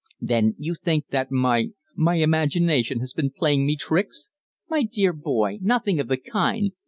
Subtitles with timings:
[0.19, 4.31] "Then you think that my my imagination has been playing me tricks?"
[4.67, 5.59] "My dear boy!
[5.61, 6.71] Nothing of the kind.